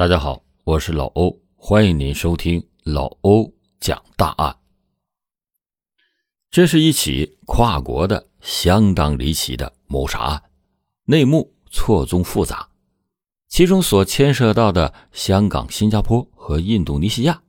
[0.00, 4.56] 大家好，我是老欧，欢迎您收听老欧讲大案。
[6.50, 10.42] 这是一起跨国的相当离奇的谋杀案，
[11.04, 12.66] 内幕错综复杂，
[13.46, 17.42] 其中所牵涉到的香港、新加坡和印度尼西亚，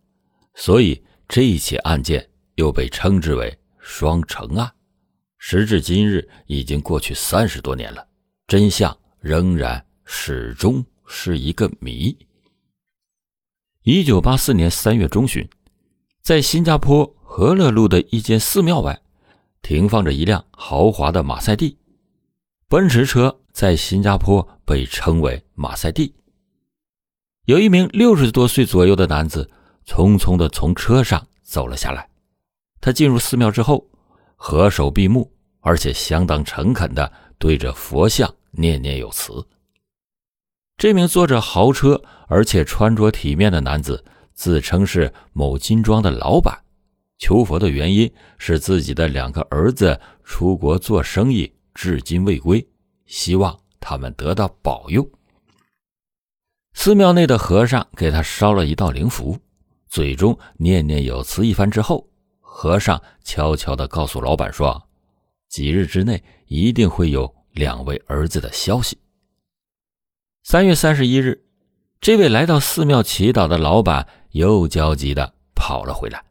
[0.53, 4.69] 所以这一起案件又被称之为“双城案”。
[5.39, 8.05] 时至今日，已经过去三十多年了，
[8.45, 12.13] 真相仍然始终是一个谜。
[13.83, 15.49] 一九八四年三月中旬，
[16.21, 19.01] 在新加坡和乐路的一间寺庙外，
[19.63, 21.75] 停放着一辆豪华的马赛蒂。
[22.69, 26.13] 奔驰车在新加坡被称为“马赛蒂”。
[27.45, 29.49] 有一名六十多岁左右的男子
[29.87, 32.07] 匆匆地从车上走了下来。
[32.79, 33.89] 他进入寺庙之后，
[34.35, 39.43] 合手闭目，而且相当诚恳地对着佛像念念有词。
[40.81, 44.03] 这名坐着豪车而且穿着体面的男子
[44.33, 46.59] 自称是某金庄的老板，
[47.19, 52.67] 求佛的原因是自己的两个儿子出国做生意，至今未归，
[53.05, 55.07] 希望他们得到保佑。
[56.73, 59.37] 寺庙内的和尚给他烧了一道灵符，
[59.87, 64.81] 嘴中念念有词一番之后，和尚悄悄地告诉老板说
[65.47, 68.97] ：“几日之内一定会有两位儿子的消息。”
[70.43, 71.45] 三月三十一日，
[71.99, 76.21] 这位来到寺庙祈祷的老板又焦急地跑了回来。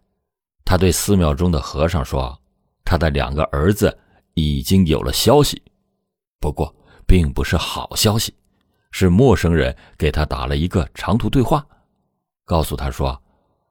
[0.64, 2.36] 他对寺庙中的和尚说
[2.84, 3.96] ：“他的两个儿子
[4.34, 5.62] 已经有了消息，
[6.40, 6.74] 不过
[7.06, 8.34] 并不是好消息，
[8.90, 11.64] 是陌生人给他打了一个长途对话，
[12.44, 13.16] 告诉他说，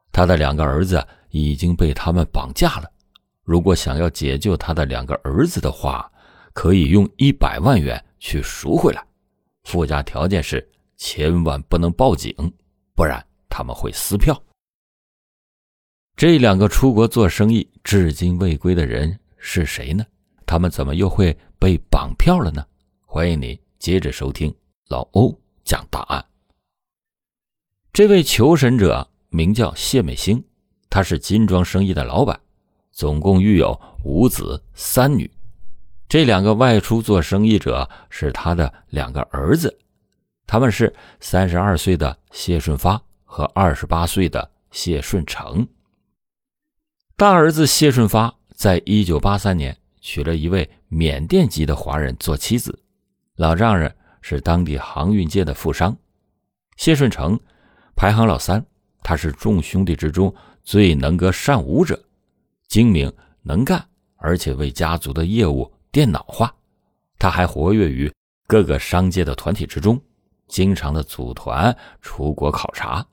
[0.10, 2.90] 他的两个儿子已经被他们绑架了。
[3.44, 6.10] 如果想要解救他的两个儿子的话，
[6.54, 9.06] 可以用一百万元去赎回来。”
[9.64, 12.34] 附加条件是千万不能报警，
[12.96, 14.42] 不然他们会撕票。
[16.16, 20.06] 这两个出国做生意至今未归的人是谁呢？
[20.46, 22.66] 他们怎么又会被绑票了呢？
[23.06, 24.54] 欢迎你接着收听
[24.90, 25.34] 老欧
[25.64, 26.26] 讲大案。
[27.94, 30.44] 这位求神者名叫谢美兴，
[30.90, 32.40] 他是金装生意的老板，
[32.92, 35.30] 总共育有五子三女。
[36.10, 39.78] 这两个外出做生意者是他的两个儿子，
[40.48, 45.68] 他们是三十二岁的谢顺发和二十八岁的谢顺成。
[47.16, 52.82] 大儿子谢顺发在一九八三年娶了一位缅甸籍的华人做妻子，
[53.36, 55.96] 老丈人是当地航运界的富商。
[56.78, 57.40] 谢顺成
[57.96, 58.66] 排行老三，
[59.04, 60.34] 他是众兄弟之中
[60.64, 62.04] 最能歌善舞者，
[62.68, 65.72] 精明能干，而且为家族的业务。
[65.92, 66.54] 电脑化，
[67.18, 68.12] 他还活跃于
[68.48, 70.00] 各个商界的团体之中，
[70.48, 73.04] 经常的组团出国考察，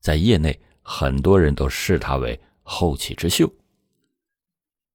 [0.00, 3.50] 在业内很多人都视他为后起之秀。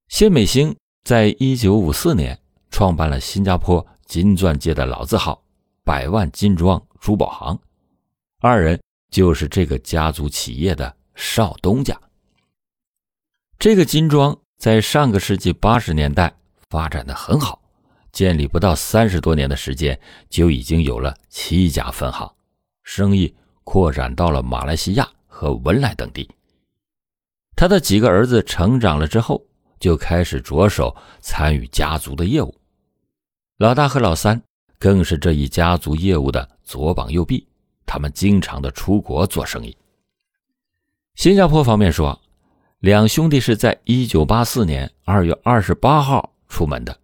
[0.09, 2.39] 谢美兴在一九五四年
[2.69, 5.43] 创办了新加坡金钻界的老字号
[5.83, 7.59] “百万金庄珠宝行”，
[8.41, 8.79] 二人
[9.09, 11.99] 就是这个家族企业的少东家。
[13.57, 16.31] 这个金庄在上个世纪八十年代。
[16.69, 17.61] 发展的很好，
[18.11, 22.31] 建立不到三十多年的时间，就已经有了七家分行，
[22.83, 26.29] 生意扩展到了马来西亚和文莱等地。
[27.55, 29.43] 他的几个儿子成长了之后，
[29.79, 32.53] 就开始着手参与家族的业务。
[33.57, 34.41] 老大和老三
[34.79, 37.47] 更是这一家族业务的左膀右臂，
[37.85, 39.77] 他们经常的出国做生意。
[41.15, 42.19] 新加坡方面说，
[42.79, 46.32] 两兄弟是在一九八四年二月二十八号。
[46.53, 46.95] 出门的，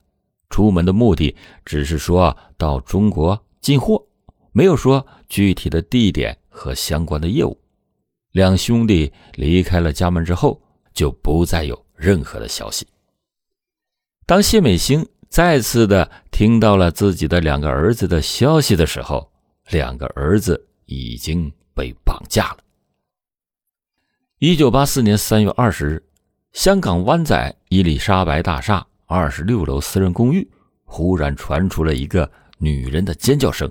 [0.51, 4.05] 出门的目的只是说到中国进货，
[4.51, 7.59] 没有说具体的地点和相关的业务。
[8.33, 10.61] 两兄弟离开了家门之后，
[10.93, 12.85] 就不再有任何的消息。
[14.27, 19.31] 当谢美兴再次的听到了自己的两个儿子的消息的时候，
[19.71, 22.57] 两个儿子已经被绑架了。
[24.37, 26.03] 一九八四年三月二十日，
[26.53, 28.85] 香港湾仔伊丽莎白大厦。
[29.11, 30.47] 二十六楼私人公寓
[30.84, 33.67] 忽然传出了一个女人的尖叫声，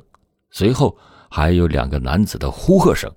[0.50, 0.98] 随后
[1.30, 3.08] 还有两个男子的呼喝声。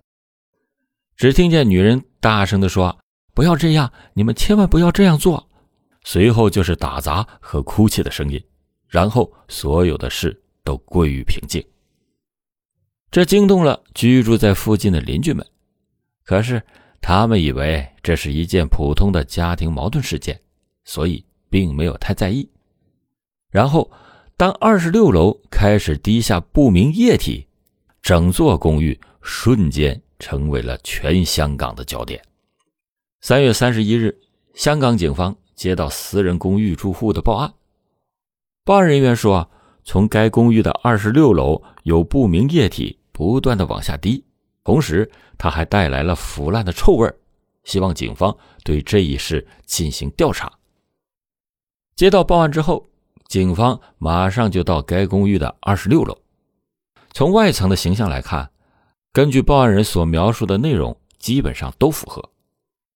[1.17, 2.95] 只听见女人大声地说
[3.33, 5.49] ：“不要这样，你们千万不要这样做。”
[6.05, 8.39] 随后就是打砸和哭泣的声音，
[8.87, 11.65] 然后所有的事都归于平静。
[13.09, 15.43] 这惊动了居住在附近的邻居们，
[16.23, 16.61] 可是
[17.01, 20.39] 他们以为这是一件普通的家庭矛盾事件，
[20.83, 21.25] 所以。
[21.51, 22.49] 并没有太在意。
[23.51, 23.91] 然后，
[24.37, 27.45] 当二十六楼开始滴下不明液体，
[28.01, 32.19] 整座公寓瞬间成为了全香港的焦点。
[33.19, 34.17] 三月三十一日，
[34.55, 37.53] 香港警方接到私人公寓住户的报案，
[38.63, 39.51] 报案人员说，
[39.83, 44.23] 从该公寓的二十六楼有不明液体不断的往下滴，
[44.63, 47.13] 同时它还带来了腐烂的臭味
[47.63, 50.51] 希望警方对这一事进行调查。
[52.01, 52.89] 接到报案之后，
[53.27, 56.17] 警方马上就到该公寓的二十六楼。
[57.11, 58.49] 从外层的形象来看，
[59.13, 62.27] 根据报案人所描述的内容，基本上都符合。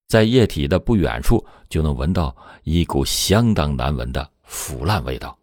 [0.07, 5.37] 在液体的不远处，就能闻到一股相当难闻的腐烂味道。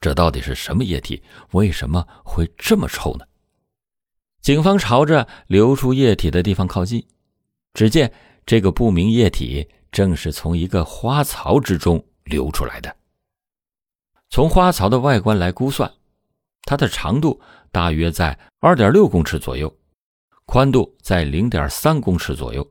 [0.00, 1.22] 这到底是什么液体？
[1.52, 3.26] 为什么会这么臭呢？
[4.40, 7.06] 警方朝着流出液体的地方靠近，
[7.74, 8.10] 只见
[8.46, 12.96] 这个不明液体正是从一个花槽之中流出来的。
[14.30, 15.92] 从花槽的外观来估算。
[16.64, 17.40] 它的长度
[17.72, 19.74] 大约在二点六公尺左右，
[20.44, 22.70] 宽度在零点三公尺左右，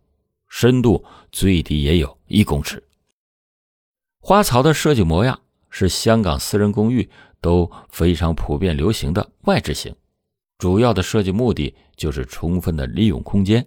[0.49, 2.83] 深度最低也有一公尺。
[4.19, 5.41] 花槽的设计模样
[5.71, 7.09] 是香港私人公寓
[7.41, 9.95] 都非常普遍流行的外置型，
[10.59, 13.65] 主要的设计目的就是充分的利用空间。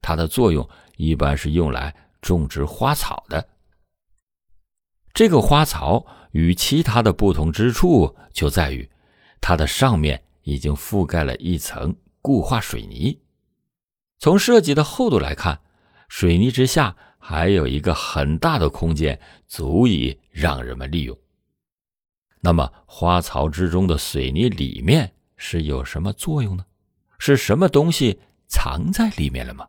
[0.00, 3.48] 它的作用一般是用来种植花草的。
[5.12, 8.88] 这个花槽与其他的不同之处就在于。
[9.40, 13.20] 它的上面已经覆盖了一层固化水泥，
[14.18, 15.60] 从设计的厚度来看，
[16.08, 21.16] 水泥之下还有一个很大的空间，足以让人们利用。
[22.40, 26.64] 那么，花槽之中的水泥里面是有什么作用呢？
[27.20, 29.68] 是什么东西藏在里面了吗？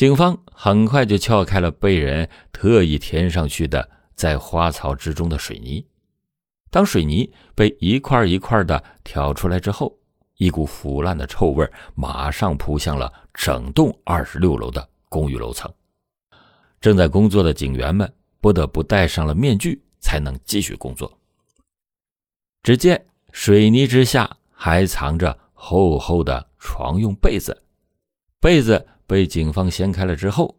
[0.00, 5.86] 警方很快就撬开了被人特意填上去的在花草之中的水泥。
[6.70, 9.94] 当水泥被一块一块的挑出来之后，
[10.38, 15.70] 一股腐烂的臭味马上扑向了整栋二十六楼的公寓楼层。
[16.80, 18.10] 正在工作的警员们
[18.40, 21.12] 不得不戴上了面具，才能继续工作。
[22.62, 27.62] 只见水泥之下还藏着厚厚的床用被子，
[28.40, 30.56] 被子被警方掀开了之后，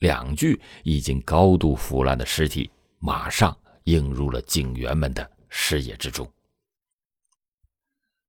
[0.00, 2.68] 两具已经高度腐烂的尸体
[2.98, 5.30] 马上映入了警员们的。
[5.54, 6.28] 视野之中，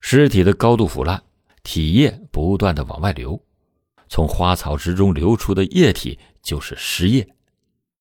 [0.02, 1.24] 尸体的高度腐烂，
[1.64, 3.42] 体液不断的往外流，
[4.10, 7.28] 从花草之中流出的液体就是尸液。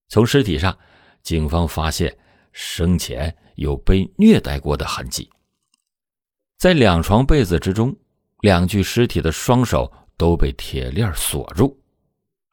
[0.09, 0.77] 从尸体上，
[1.23, 2.19] 警方发现
[2.51, 5.31] 生前有被虐待过的痕迹。
[6.59, 7.97] 在两床被子之中，
[8.41, 9.91] 两具尸体的双手
[10.23, 11.77] 都被铁链锁住，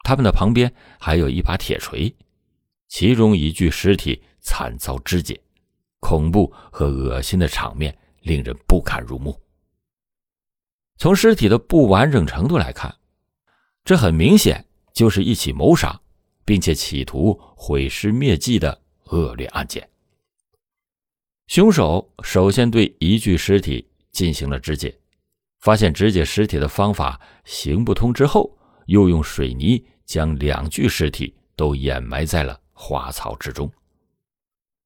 [0.03, 2.11] 他们的旁边还有一把铁锤，
[2.87, 5.39] 其中一具尸体惨遭肢解。
[5.99, 9.39] 恐怖和恶心的场面令人不堪入目。
[10.97, 12.97] 从尸体的不完整程度来看，
[13.85, 16.01] 这很明显就是一起谋杀，
[16.43, 18.81] 并且企图毁尸灭迹的
[19.11, 19.87] 恶劣案件。
[21.45, 24.97] 凶手首先对一具尸体进行了肢解，
[25.59, 33.69] 发现肢解尸体的方法行不通之后，又用水泥将两具尸体都掩埋在了花草之中。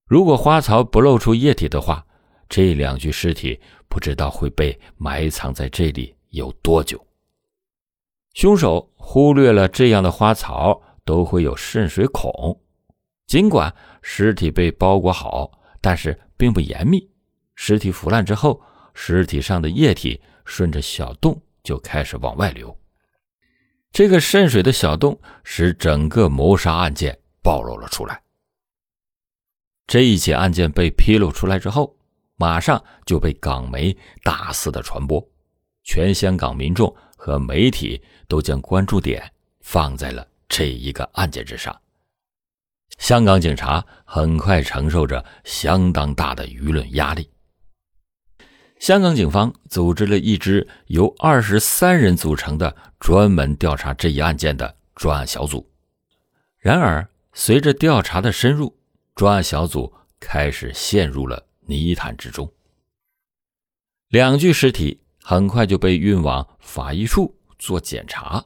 [0.06, 2.06] 如果花草不露出液体的话，
[2.50, 7.04] 这两具尸体不知道会被埋藏在这里有多久。
[8.34, 12.60] 凶手忽略了这样的花草都会有渗水孔，
[13.28, 17.10] 尽管尸体被包裹好，但是并不严密。
[17.56, 18.62] 尸体腐烂之后，
[18.94, 22.76] 尸体上的液体顺着小洞就开始往外流。
[23.92, 28.22] 这个渗水的小洞使整个谋杀案件暴露了出来。
[29.86, 31.96] 这一起案件被披露出来之后，
[32.36, 35.24] 马上就被港媒大肆的传播，
[35.84, 41.78] 全香港民众和媒体都将关注点放在了这一个案件之上。
[42.98, 47.30] 香港警察很快承受着相当大的舆论压力。
[48.84, 55.66] 香港警方组织了一支由二十三人组成的专门调查这一案件的专案小组。
[56.60, 58.76] 然而，随着调查的深入，
[59.16, 62.52] 专案小组开始陷入了泥潭之中。
[64.10, 68.44] 两具尸体很快就被运往法医处做检查，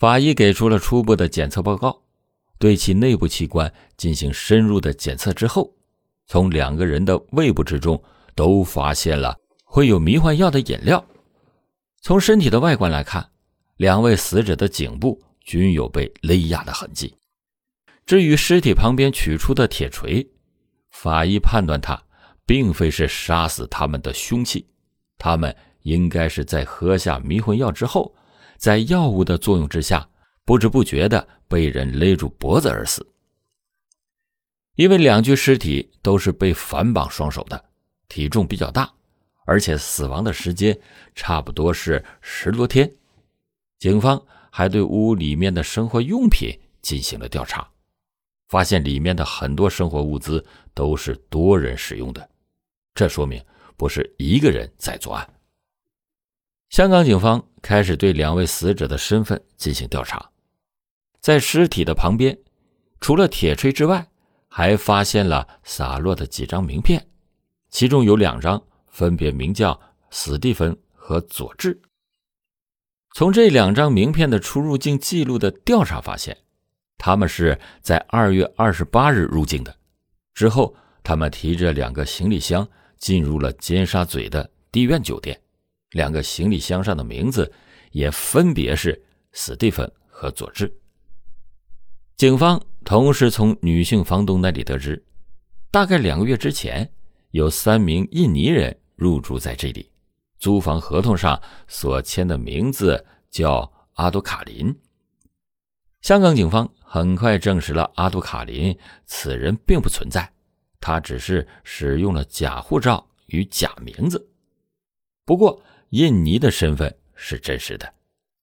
[0.00, 2.02] 法医给出了初步的检测报告，
[2.58, 5.72] 对其内部器官进行深入的检测之后，
[6.26, 8.02] 从两个人的胃部之中
[8.34, 11.04] 都发现了会有迷幻药的饮料。
[12.00, 13.30] 从身体的外观来看，
[13.76, 17.14] 两位死者的颈部均有被勒压的痕迹。
[18.04, 20.28] 至于尸体旁边取出的铁锤，
[20.90, 22.00] 法医判断它
[22.44, 24.66] 并非是杀死他们的凶器，
[25.16, 28.12] 他们应该是在喝下迷魂药之后，
[28.56, 30.08] 在药物的作用之下，
[30.44, 33.06] 不知不觉的被人勒住脖子而死。
[34.74, 37.64] 因为两具尸体都是被反绑双手的，
[38.12, 38.92] 体重比较大，
[39.46, 40.78] 而且死亡的时间
[41.14, 42.92] 差不多是十多天。
[43.78, 46.50] 警方还对屋里面的生活用品
[46.82, 47.66] 进行了调查，
[48.48, 52.28] 发现里面的很多生活物资都是多人使用的，
[52.92, 53.42] 这说明
[53.78, 55.26] 不是一个人在作案。
[56.68, 60.30] 香港警方开始对两位死者的身份进行调查，
[61.18, 62.38] 在尸体的旁边，
[63.00, 64.06] 除了铁锤之外，
[64.48, 67.08] 还发现了洒落的几张名片，
[67.72, 69.78] 其中有两张分别名叫
[70.10, 71.80] 史蒂芬和佐治。
[73.14, 76.36] 从这两张名片的出入境记录的调查发现，
[76.98, 79.74] 他们是在二月二十八日入境的。
[80.34, 82.66] 之后，他们提着两个行李箱
[82.98, 85.38] 进入了尖沙咀的地苑酒店，
[85.90, 87.50] 两个行李箱上的名字
[87.90, 89.02] 也分别是
[89.32, 90.72] 史蒂芬和佐治。
[92.16, 95.02] 警方同时从女性房东那里得知，
[95.70, 96.90] 大概两个月之前，
[97.32, 99.90] 有三名印尼人入住在这里，
[100.38, 104.74] 租房合同上所签的名字叫阿杜卡林。
[106.00, 110.32] 香港警方很快证实了阿杜卡林此人并不存在，
[110.80, 114.30] 他只是使用了假护照与假名字。
[115.24, 117.94] 不过，印尼的身份是真实的。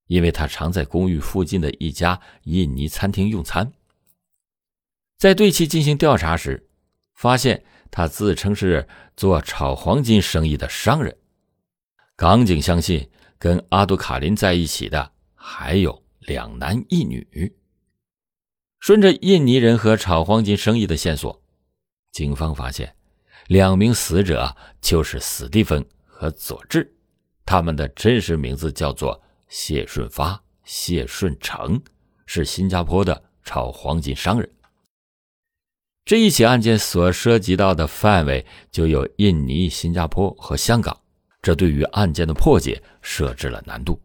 [0.07, 3.71] 因为他常在公寓附近的一家印尼餐厅用餐，
[5.19, 6.67] 在对其进行调查时，
[7.13, 11.17] 发现他自称是做炒黄金生意的商人。
[12.15, 17.55] 港警相信，跟阿杜卡林在一起的还有两男一女。
[18.79, 21.41] 顺着印尼人和炒黄金生意的线索，
[22.11, 22.95] 警方发现
[23.47, 26.93] 两名死者就是史蒂芬和佐治，
[27.45, 29.21] 他们的真实名字叫做。
[29.51, 31.81] 谢顺发、谢顺成
[32.27, 34.47] 是新加坡的炒黄金商人。
[36.09, 40.99] 这一起案件所涉及到的范围就有印尼、新加坡和香港，
[41.39, 44.01] 这对于案件的破解设置了难度。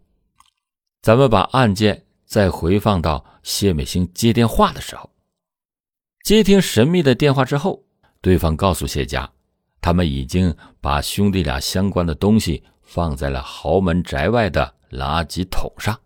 [1.00, 5.08] 咱们把案件再回放到谢美兴接电话的时候，
[6.24, 7.82] 接听神秘的电话之后，
[8.20, 9.32] 对方告诉谢家，
[9.80, 14.74] 他们已经把兄弟俩相关的东西放在了豪门宅外的。
[14.90, 15.98] 垃圾桶上，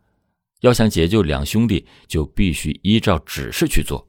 [0.61, 4.08] 要想解救两兄弟，就必须依照指示去做。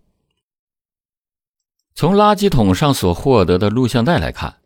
[2.00, 4.62] 从垃圾桶上所获得的录像带来看，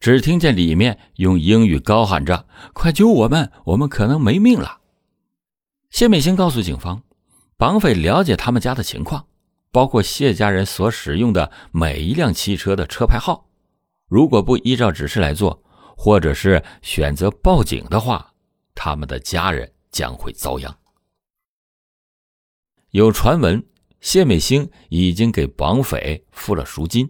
[0.00, 2.46] 只听见里面用英语高喊着
[2.76, 4.80] ：“快救我们，我们可能没命了！”
[5.88, 7.04] 谢美兴告诉警方，
[7.56, 9.28] 绑匪了解他们家的情况，
[9.72, 13.48] 包括谢家人所使用的每一辆汽车的车牌号。
[14.06, 15.62] 如果不依照指示来做，
[15.96, 18.34] 或者是选择报警的话，
[18.74, 20.76] 他们的家人将会遭殃。
[22.90, 23.66] 有传闻，
[24.00, 27.08] 谢美星已经给绑匪付了赎金，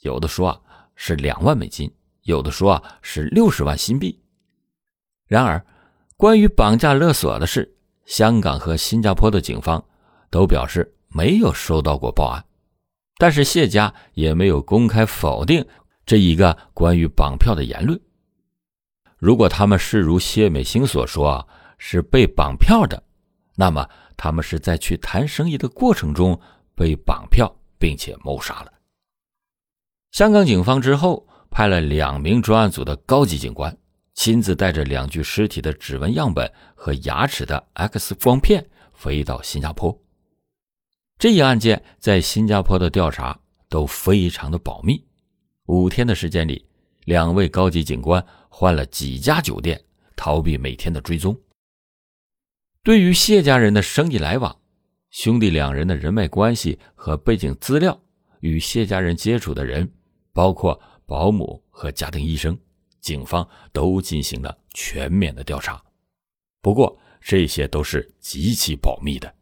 [0.00, 0.60] 有的说啊
[0.94, 4.18] 是两万美金，有的说啊是六十万新币。
[5.26, 5.64] 然而，
[6.16, 7.74] 关于绑架勒索的事，
[8.04, 9.82] 香港和新加坡的警方
[10.30, 12.44] 都表示没有收到过报案，
[13.18, 15.66] 但是谢家也没有公开否定
[16.06, 18.00] 这一个关于绑票的言论。
[19.18, 21.48] 如果他们是如谢美星所说
[21.78, 23.02] 是被绑票的，
[23.56, 23.88] 那么
[24.22, 26.40] 他们是在去谈生意的过程中
[26.76, 28.72] 被绑票，并且谋杀了。
[30.12, 33.76] 香港警方之后派了两名专案组的高级警官，
[34.14, 40.00] 亲自带着两具尸体的指纹样本和牙齿的 X 光片飞到新加坡。
[41.18, 43.36] 这一案件在新加坡的调查
[43.68, 45.04] 都非常的保密。
[45.66, 46.64] 五天的时间里，
[47.06, 48.24] 两位高级警官。
[48.48, 49.82] 换了几家酒店，
[50.14, 51.36] 逃避每天的追踪。
[52.84, 54.60] 对于谢家人的生意来往，
[55.10, 57.96] 兄弟两人的人脉关系和背景资料，
[58.40, 59.88] 与谢家人接触的人，
[60.32, 62.58] 包括保姆和家庭医生，
[63.00, 65.80] 警方都进行了全面的调查。
[66.60, 69.32] 不过，这些都是极其保密的。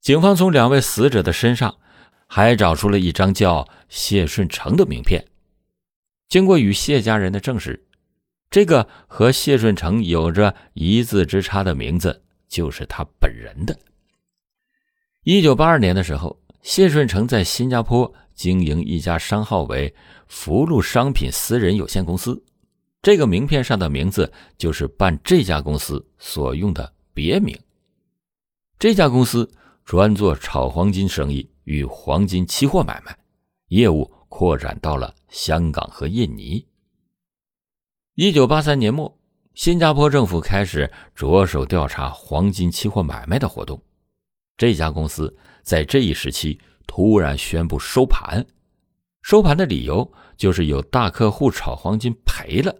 [0.00, 1.78] 警方从两位死者的身上，
[2.26, 5.24] 还找出了一张叫谢顺成的名片。
[6.28, 7.86] 经过与谢家人的证实，
[8.52, 13.76] 这个和谢顺成有着一字之差的名字就是他本人的。
[15.24, 19.94] 一九八二年的时候，谢顺成在新加坡经营一家商号为
[20.28, 22.44] “福禄商品私人有限公司”，
[23.02, 27.58] 这个名片上的名字就是办这家公司所用的别名。
[28.78, 29.50] 这家公司
[29.84, 33.18] 专做炒黄金生意与黄金期货买卖
[33.68, 34.12] 业务。
[34.32, 36.66] 扩展到了香港和印尼。
[38.14, 39.18] 一九八三年末，
[39.54, 43.82] 新加坡政府开始着手调查黄金期货买卖的活动。
[44.58, 48.44] 这家公司在这一时期突然宣布收盘，
[49.22, 52.76] 收盘的理由就是有大客户炒黄金赔了，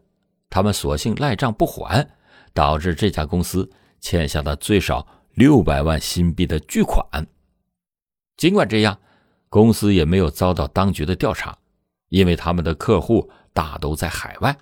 [0.50, 2.06] 他们索性赖账不还，
[2.52, 3.70] 导致这家公司
[4.00, 7.26] 欠下了最少六百万新币的巨款。
[8.36, 8.98] 尽管这样，
[9.48, 11.56] 公司也没有遭到当局的调查，
[12.10, 14.54] 因为他们的客户大都在海外。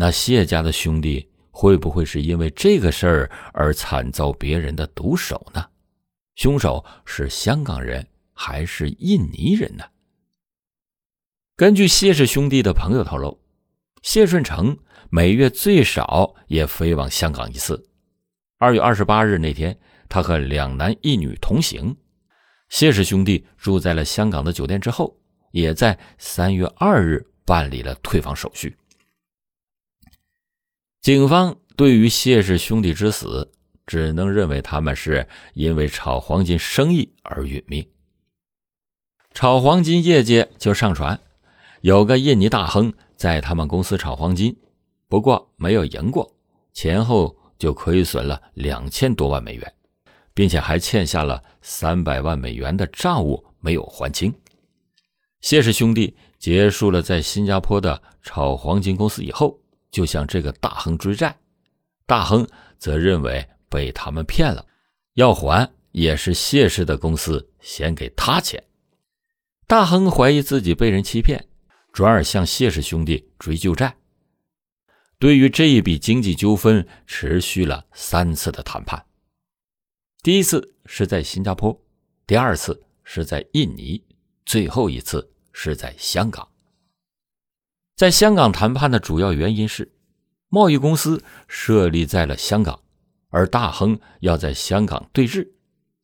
[0.00, 5.66] 那谢家的兄弟会不会是因为这个事儿而惨遭别人的毒手呢？
[6.36, 9.84] 凶手是香港人还是印尼人呢？
[11.56, 13.40] 根据谢氏兄弟的朋友透露，
[14.02, 14.78] 谢顺成
[15.10, 17.88] 每月最少也飞往香港一次。
[18.58, 19.76] 二月二十八日那天，
[20.08, 21.96] 他和两男一女同行。
[22.68, 25.18] 谢氏兄弟住在了香港的酒店之后，
[25.50, 28.76] 也在三月二日办理了退房手续。
[31.00, 33.52] 警方对于谢氏兄弟之死，
[33.86, 37.88] 只能认为他们是因为炒黄金生意而殒命。
[39.32, 41.18] 炒黄金业界就上传，
[41.82, 44.54] 有个印尼大亨在他们公司炒黄金，
[45.08, 46.34] 不过没有赢过，
[46.74, 49.74] 前后就亏损了两千多万美元，
[50.34, 54.34] 并且还欠下了三百万美元的账务没有还清。
[55.40, 59.58] 谢氏兄弟结束了在新加坡的炒黄金公司以后。
[59.90, 61.38] 就向这个大亨追债，
[62.06, 62.46] 大亨
[62.78, 64.66] 则认为被他们骗了，
[65.14, 68.62] 要还也是谢氏的公司先给他钱。
[69.66, 71.48] 大亨怀疑自己被人欺骗，
[71.92, 73.96] 转而向谢氏兄弟追究债。
[75.18, 79.04] 对于这一笔经济纠纷，持续了三次的谈判。
[80.22, 81.78] 第一次是在新加坡，
[82.26, 84.02] 第二次是在印尼，
[84.46, 86.47] 最后一次是在香港。
[87.98, 89.90] 在香港谈判的主要原因是，
[90.50, 92.80] 贸易公司设立在了香港，
[93.28, 95.48] 而大亨要在香港对峙，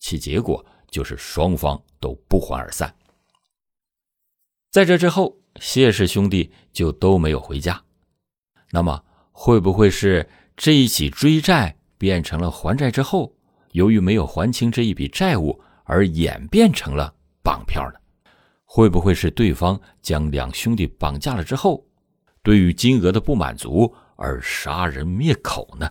[0.01, 2.93] 其结果就是双方都不欢而散。
[4.73, 7.81] 在这之后，谢氏兄弟就都没有回家。
[8.73, 13.33] 那么，会不会是这一起追债变成了还债之后，
[13.71, 18.01] 由于没有还清这一笔债务而演变成了绑票呢？
[18.77, 21.87] 会不会是对方将两兄弟绑架了之后，
[22.43, 25.89] 对于金额的不满足而杀人灭口呢？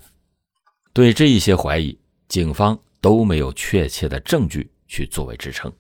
[0.92, 5.72] 对这一些怀疑，警方都没有确切的证据去作为支撑。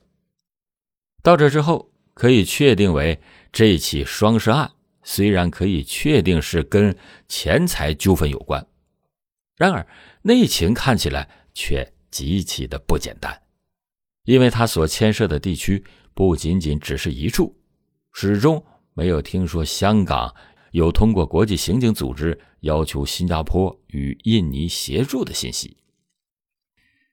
[1.21, 3.19] 到这之后，可以确定为
[3.51, 4.71] 这起双尸案
[5.03, 6.95] 虽然可以确定是跟
[7.27, 8.65] 钱财纠纷有关，
[9.57, 9.85] 然而
[10.21, 13.41] 内情看起来却极其的不简单，
[14.23, 15.83] 因为它所牵涉的地区。
[16.13, 17.55] 不仅仅只是一处，
[18.11, 20.33] 始终没有听说香港
[20.71, 25.77] 有通过国际刑警组织要求新加坡与印尼协助的信息。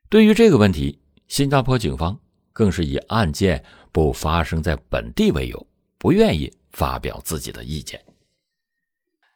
[0.09, 2.19] 对于这个问题，新加坡警方
[2.53, 5.67] 更是以案件不发生在本地为由，
[5.99, 8.05] 不愿意发表自己的意见。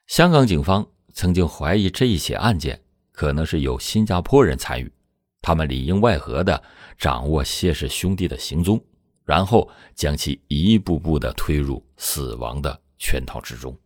[0.06, 4.92] 香港警方曾经怀疑这一起案件可能是有新加坡人参与，
[5.40, 6.62] 他们里应外合的
[6.98, 8.84] 掌握谢氏兄弟的行踪。
[9.24, 13.76] 然后将其一步步的推入死亡的圈套之中。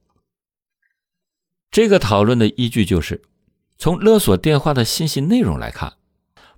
[1.70, 3.22] 这个讨论的依据就是，
[3.76, 5.92] 从勒索电话的信息内容来看，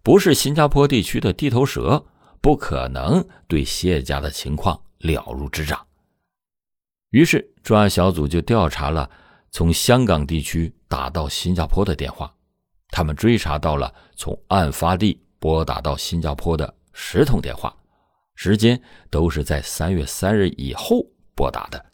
[0.02, 2.06] 不是新加坡地区的地头蛇，
[2.40, 5.86] 不可能对谢家的情况了如指掌。
[7.10, 9.10] 于是专案小组就调查了
[9.50, 12.32] 从香港地区打到新加坡的电话，
[12.88, 17.76] 他们追查到了从案发地拨打到新加坡的十通电话。
[18.42, 21.92] 时间都是在三月三日以后拨打的。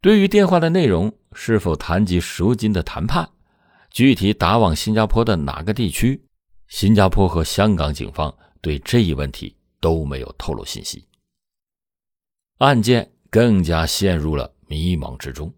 [0.00, 3.30] 对于电话的内容是否谈及赎金的谈判，
[3.88, 6.20] 具体打往新加坡的哪个地区，
[6.66, 11.06] 新加坡和香港警方对这一问题都没有透露信息。
[12.58, 15.54] 案件更加陷入了迷茫之中，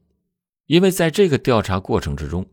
[0.66, 2.46] 因为在这个调查过程之中，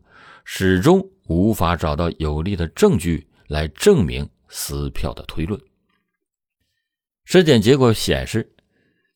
[0.46, 5.60] 始终无法找到有力的证据来证明撕票的推论。
[7.28, 8.54] 尸检结果显示，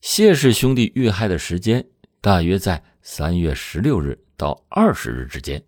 [0.01, 1.87] 谢氏兄弟遇害的时间
[2.21, 5.63] 大约在三月十六日到二十日之间，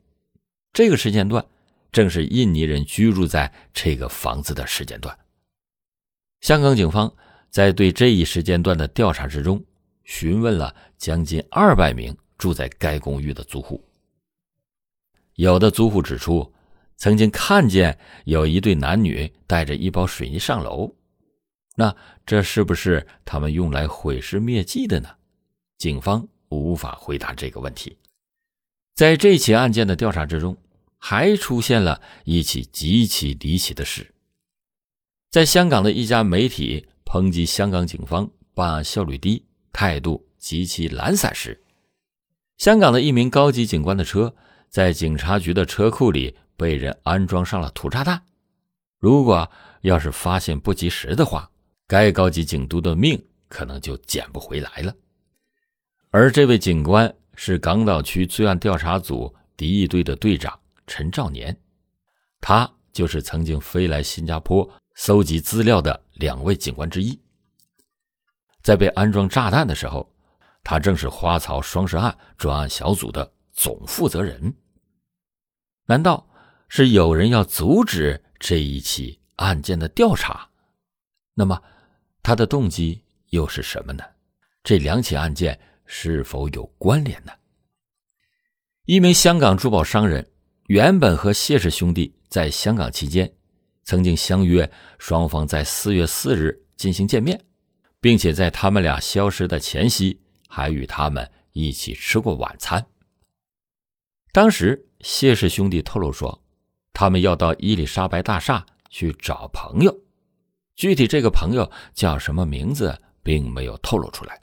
[0.73, 1.47] 这个时间段
[1.93, 5.17] 正是印尼人居住在这个房子的时间段。
[6.41, 7.15] 香港警方
[7.49, 9.65] 在对这一时间段的调查之中，
[10.03, 13.81] 询问了将近二百名住在该公寓的租户，
[15.35, 16.53] 有的租户指出，
[16.97, 20.93] 曾经看见有一对男女带着一包水泥上楼。
[21.77, 21.95] 那
[22.27, 25.09] 这是不是他们用来毁尸灭迹的呢？
[25.79, 27.97] 警方无法回答这个问题。
[28.95, 30.57] 在这起案件的调查之中，
[30.99, 34.15] 还出现了一起极其离奇的事。
[35.31, 41.65] 在香港的一家媒体抨击香港警方办案效率低、态度极其懒散时，
[42.59, 44.35] 香港的一名高级警官的车
[44.69, 48.23] 在警察局的车库里被人安装上了土炸弹。
[48.99, 51.51] 如果要是发现不及时的话，
[51.93, 54.97] 该高级警督的命可能就捡不回来了。
[56.09, 61.55] 而这位警官是港岛区罪案调查组敌意队的队长陈兆年，
[62.41, 67.21] 他就是曾经飞来新加坡搜集资料的两位警官之一。
[68.63, 70.11] 在被安装炸弹的时候，
[70.65, 74.55] 他正是花草双尸案专案小组的总负责人。
[75.85, 76.27] 难道
[76.71, 80.49] 是有人要阻止这一起案件的调查？
[81.35, 81.63] 那么
[82.23, 84.05] 他的动机又是什么呢？
[84.63, 85.59] 这两起案件。
[85.95, 87.33] 是否有关联呢？
[88.87, 90.27] 一名香港珠宝商人
[90.69, 93.31] 原本和谢氏兄弟在香港期间
[93.85, 97.39] 曾经相约，双方在四月四日进行见面，
[98.01, 102.87] 并且在他们俩消失的前夕还与他们一起吃过晚餐。
[104.33, 106.43] 当时谢氏兄弟透露说，
[106.95, 109.95] 他们要到伊丽莎白大厦去找朋友，
[110.75, 114.41] 具体这个朋友叫什么名字，并没有透露出来。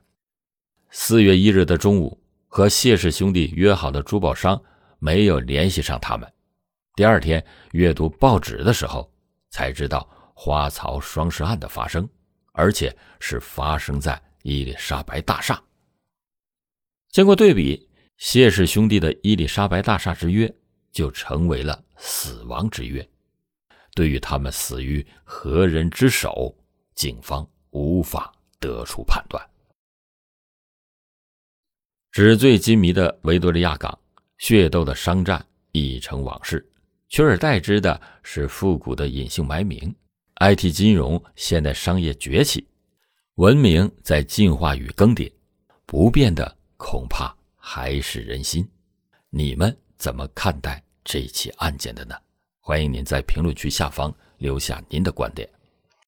[0.91, 4.61] 四月一日的中午，和谢氏兄弟约好的珠宝商
[4.99, 6.31] 没有联系上他们。
[6.95, 9.11] 第二天阅读报纸的时候，
[9.49, 12.07] 才知道花草双尸案的发生，
[12.53, 15.61] 而且是发生在伊丽莎白大厦。
[17.11, 20.53] 经过对比，谢氏兄弟的伊丽莎白大厦之约
[20.91, 23.07] 就成为了死亡之约。
[23.93, 26.55] 对于他们死于何人之手，
[26.95, 29.43] 警方无法得出判断。
[32.11, 33.97] 纸醉金迷的维多利亚港，
[34.37, 36.67] 血斗的商战已成往事，
[37.07, 39.93] 取而代之的是复古的隐姓埋名。
[40.41, 42.67] IT 金融、现代商业崛起，
[43.35, 45.31] 文明在进化与更迭，
[45.85, 48.67] 不变的恐怕还是人心。
[49.29, 52.15] 你们怎么看待这起案件的呢？
[52.69, 55.49] 欢迎您在评论区下方留下您的观点。